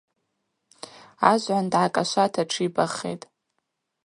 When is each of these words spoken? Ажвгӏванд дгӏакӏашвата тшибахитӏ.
Ажвгӏванд 1.29 1.69
дгӏакӏашвата 1.71 2.43
тшибахитӏ. 2.49 3.25